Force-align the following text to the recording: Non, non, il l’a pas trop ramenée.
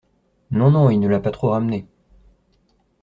Non, 0.49 0.71
non, 0.71 0.89
il 0.89 0.99
l’a 1.07 1.19
pas 1.19 1.29
trop 1.29 1.51
ramenée. 1.51 1.85